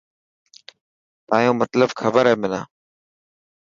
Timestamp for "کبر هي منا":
1.99-2.61